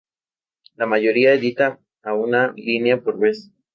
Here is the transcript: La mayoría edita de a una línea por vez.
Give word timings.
La 0.77 0.87
mayoría 0.87 1.33
edita 1.35 1.69
de 2.01 2.09
a 2.09 2.15
una 2.15 2.53
línea 2.57 3.03
por 3.03 3.19
vez. 3.19 3.51